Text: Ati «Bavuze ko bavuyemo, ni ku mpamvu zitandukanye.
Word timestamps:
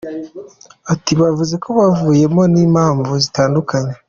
Ati 0.93 1.11
«Bavuze 1.21 1.55
ko 1.63 1.69
bavuyemo, 1.79 2.41
ni 2.53 2.63
ku 2.63 2.69
mpamvu 2.73 3.11
zitandukanye. 3.23 3.93